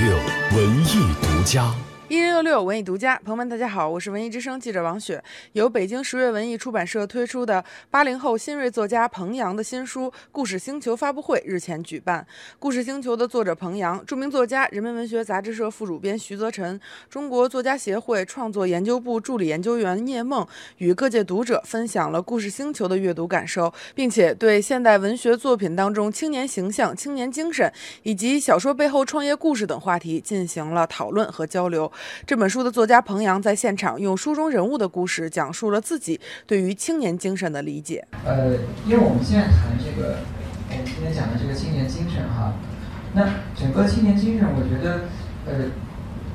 [0.00, 0.16] 六
[0.56, 1.89] 文艺独家。
[2.10, 5.22] 一零六六文艺独家，朋友们，大家好，我是文艺之声记者王雪。
[5.52, 12.26] 由北京十月文艺出版社推出的八零后新锐作家彭阳的新书《故事星球》发布会日前举办。
[12.58, 20.44] 《故事星球》的作者彭阳，著名作家、人民文学杂志社副主编徐泽辰，中国作家协会创作研究部助理研究员聂梦，
[20.78, 27.72] 与各界读者分享了《故事星球》的阅读感受，并且对现代文学作品当中青年形象、青年精神
[28.02, 31.88] 以及小说背后创业故事等话题进行了讨论和交流。
[32.26, 38.06] 这本书的作家彭阳在现场用书中人物的故事，讲述了自己对于青年精神的理解。
[38.24, 38.54] 呃，
[38.86, 40.16] 因为我们现在谈这个，
[40.70, 42.54] 我们今天讲的这个青年精神哈，
[43.14, 45.02] 那整个青年精神，我觉得，
[45.46, 45.70] 呃，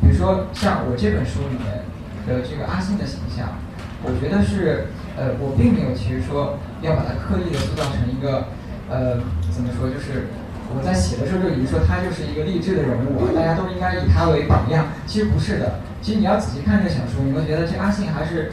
[0.00, 1.84] 比如说像我这本书里面
[2.26, 3.58] 的这个阿信的形象，
[4.02, 4.86] 我觉得是，
[5.16, 8.48] 呃，我并没有其实说要把它刻意的塑造成一个，
[8.88, 9.20] 呃，
[9.50, 10.26] 怎么说就是。
[10.68, 14.92] 我在写的时候就已经说他就是一个励志的人物，大家都应该以他为榜样。
[15.06, 18.52] 其实不是的，其实你要仔细看这个小说，你会觉得这阿信还是，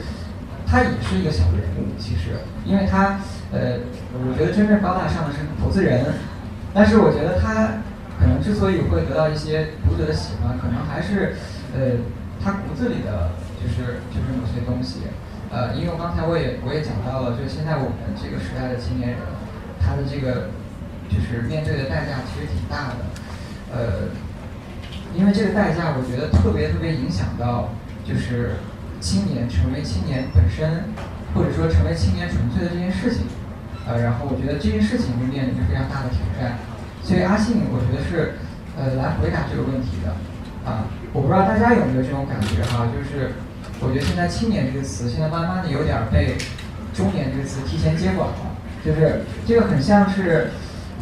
[0.65, 1.91] 他也是一个小人物。
[1.99, 3.19] 其实，因为他，
[3.51, 3.83] 呃，
[4.15, 6.07] 我觉得真正高大上的是投资人，
[6.73, 7.83] 但是我觉得他
[8.17, 11.35] 可能之所以会得到一些读者的喜欢，可能还是，
[11.75, 11.99] 呃，
[12.39, 15.03] 他骨子里的就是就是某些东西。
[15.51, 19.19] 呃，因为刚才我也我也讲到了，就是现在我们这个时代的青年人，
[19.83, 20.47] 他的这个。
[21.09, 23.05] 就是面对的代价其实挺大的，
[23.71, 24.09] 呃，
[25.15, 27.69] 因为这个代价，我觉得特别特别影响到，
[28.03, 28.57] 就是
[28.99, 30.91] 青年成为青年本身，
[31.33, 33.27] 或者说成为青年纯粹的这件事情，
[33.87, 36.57] 呃，然后我觉得这件事情就面临着非常大的挑战，
[37.01, 38.35] 所以阿信，我觉得是，
[38.75, 40.11] 呃，来回答这个问题的，
[40.67, 43.33] 啊，我不知道大家有没有这种感觉哈，就是
[43.79, 46.35] 我觉得现在青年这个词，现在慢慢的有点被
[46.93, 50.51] 中年这个词提前接管了，就是这个很像是。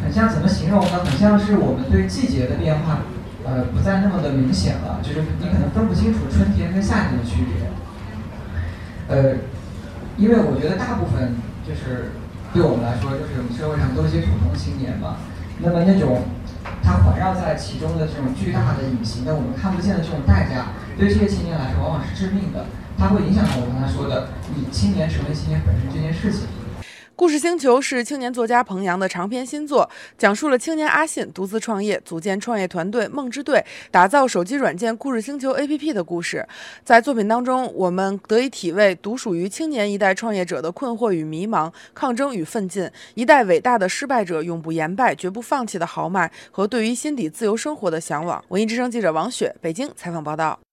[0.02, 1.04] 很像怎么形容呢？
[1.04, 3.00] 很像是我们对季节的变化，
[3.44, 5.00] 呃，不再那么的明显了。
[5.02, 7.68] 就是你可能分不清楚春天跟夏天的区别。
[9.08, 9.36] 呃，
[10.16, 12.12] 因为我觉得大部分就是
[12.52, 15.16] 对我们来说，就是我们社会上都是些普通青年嘛。
[15.60, 16.24] 那么那种
[16.82, 22.66] 它环绕在其中的这种巨大的隐形的我们看不见的这种代价，对这些青年来说往往是致命的。
[22.96, 26.46] 它会影响到我刚才说的，你青年成为青年本身这件事情。
[27.16, 29.88] 故事星球是青年作家彭阳的长篇新作，
[30.18, 36.44] 讲述了青年阿信独自创业、组建创业团队“梦之队”，打造手机软件“故事星球 ”APP 的故事。
[36.82, 48.44] 在作品当中，我们得以体味独属于青年一代创业者的困惑与迷茫、抗争与奋进，一代伟大的失败者永不言败、绝不放弃的豪迈和对于心底自由生活的向往。
[48.48, 50.63] 文艺之声记者王雪，北京采访报道。